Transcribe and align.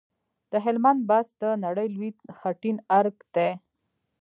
د 0.51 0.53
هلمند 0.65 1.01
بست 1.09 1.33
د 1.43 1.45
نړۍ 1.65 1.87
لوی 1.95 2.09
خټین 2.37 2.77
ارک 2.97 3.17
دی 3.35 3.49